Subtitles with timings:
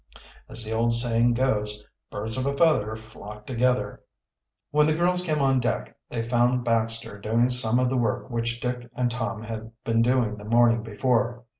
[0.49, 4.01] As the old saying goes, "Birds of a feather flock together."
[4.71, 8.59] When the girls came on deck they found Baxter doing some of the work which
[8.59, 11.43] Dick and Tom had been doing the morning before.